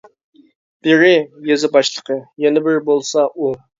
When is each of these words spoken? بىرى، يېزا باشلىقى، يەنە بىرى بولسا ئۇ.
بىرى، 0.87 1.11
يېزا 1.49 1.71
باشلىقى، 1.77 2.17
يەنە 2.47 2.65
بىرى 2.69 2.83
بولسا 2.89 3.29
ئۇ. 3.37 3.53